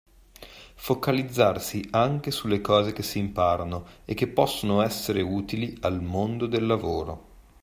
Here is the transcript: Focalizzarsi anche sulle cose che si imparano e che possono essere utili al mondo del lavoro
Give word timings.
Focalizzarsi 0.73 1.89
anche 1.91 2.31
sulle 2.31 2.59
cose 2.59 2.91
che 2.91 3.03
si 3.03 3.19
imparano 3.19 3.85
e 4.03 4.15
che 4.15 4.25
possono 4.27 4.81
essere 4.81 5.21
utili 5.21 5.77
al 5.83 6.01
mondo 6.01 6.47
del 6.47 6.65
lavoro 6.65 7.25